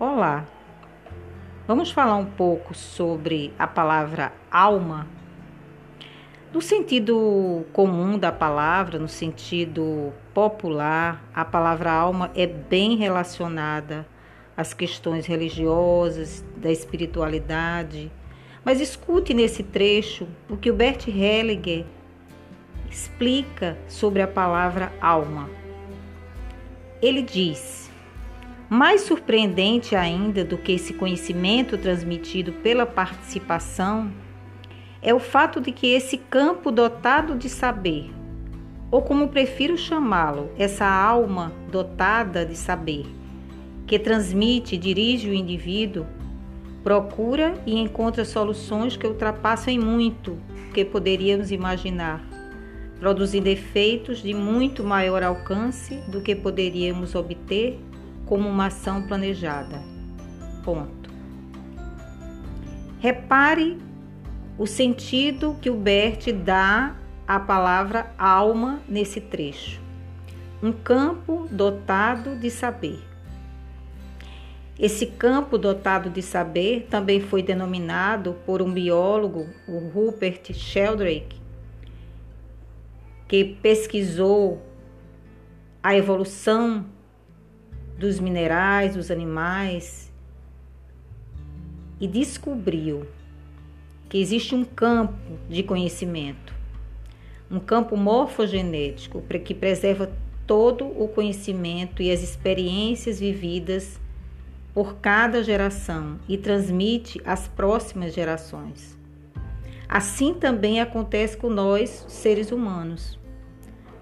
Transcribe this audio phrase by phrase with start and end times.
[0.00, 0.46] Olá,
[1.66, 5.08] vamos falar um pouco sobre a palavra alma.
[6.52, 14.06] No sentido comum da palavra, no sentido popular, a palavra alma é bem relacionada
[14.56, 18.08] às questões religiosas, da espiritualidade.
[18.64, 21.84] Mas escute nesse trecho o que o Bert Hellinger
[22.88, 25.50] explica sobre a palavra alma.
[27.02, 27.87] Ele diz:
[28.68, 34.12] mais surpreendente ainda do que esse conhecimento transmitido pela participação
[35.00, 38.10] é o fato de que esse campo dotado de saber,
[38.90, 43.06] ou como prefiro chamá-lo, essa alma dotada de saber,
[43.86, 46.04] que transmite e dirige o indivíduo,
[46.84, 50.32] procura e encontra soluções que ultrapassam em muito
[50.68, 52.22] o que poderíamos imaginar,
[53.00, 57.78] produzindo efeitos de muito maior alcance do que poderíamos obter
[58.28, 59.82] como uma ação planejada.
[60.62, 61.10] Ponto.
[63.00, 63.78] Repare
[64.58, 66.94] o sentido que o Bert dá
[67.26, 69.80] à palavra alma nesse trecho.
[70.62, 73.00] Um campo dotado de saber.
[74.78, 81.40] Esse campo dotado de saber também foi denominado por um biólogo, o Rupert Sheldrake,
[83.26, 84.62] que pesquisou
[85.82, 86.84] a evolução
[87.98, 90.10] dos minerais, dos animais
[92.00, 93.04] e descobriu
[94.08, 95.18] que existe um campo
[95.48, 96.54] de conhecimento,
[97.50, 100.10] um campo morfogenético que preserva
[100.46, 104.00] todo o conhecimento e as experiências vividas
[104.72, 108.96] por cada geração e transmite às próximas gerações.
[109.88, 113.18] Assim também acontece com nós, seres humanos.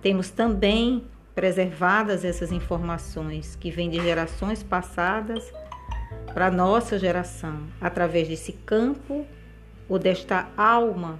[0.00, 5.52] Temos também preservadas essas informações que vêm de gerações passadas
[6.32, 9.26] para nossa geração, através desse campo
[9.88, 11.18] ou desta alma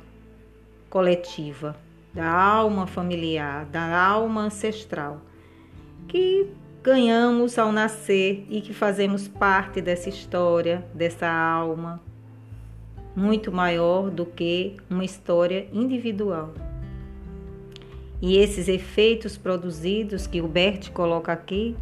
[0.89, 1.77] coletiva,
[2.13, 5.21] da alma familiar, da alma ancestral,
[6.09, 6.49] que
[6.83, 12.01] ganhamos ao nascer e que fazemos parte dessa história, dessa alma,
[13.15, 16.55] muito maior do que uma história individual.
[18.23, 21.77] E esses efeitos produzidos que o Bert coloca aqui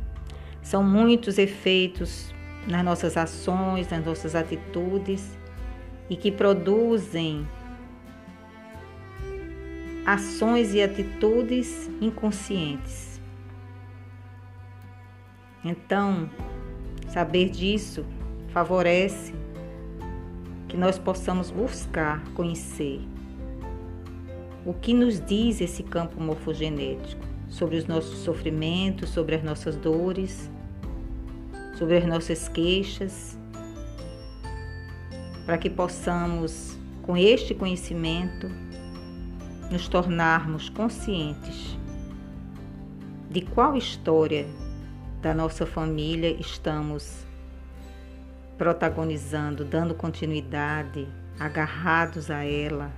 [0.63, 2.33] são muitos efeitos
[2.67, 5.37] nas nossas ações, nas nossas atitudes
[6.09, 7.47] e que produzem
[10.07, 13.21] ações e atitudes inconscientes.
[15.65, 16.31] Então,
[17.09, 18.07] saber disso
[18.49, 19.35] favorece
[20.69, 23.01] que nós possamos buscar conhecer
[24.69, 27.25] o que nos diz esse campo morfogenético?
[27.49, 30.51] Sobre os nossos sofrimentos, sobre as nossas dores,
[31.79, 33.39] sobre as nossas queixas,
[35.47, 38.51] para que possamos, com este conhecimento,
[39.71, 41.79] nos tornarmos conscientes
[43.31, 44.47] de qual história
[45.23, 47.25] da nossa família estamos
[48.59, 51.09] protagonizando, dando continuidade,
[51.39, 52.93] agarrados a ela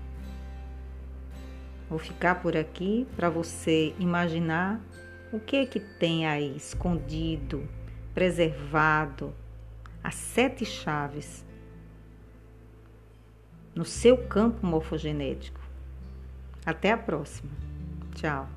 [1.90, 4.80] Vou ficar por aqui para você imaginar
[5.32, 7.68] o que é que tem aí escondido,
[8.14, 9.34] preservado,
[10.02, 11.44] as sete chaves
[13.74, 15.60] no seu campo morfogenético.
[16.64, 17.50] Até a próxima.
[18.14, 18.48] Tchau.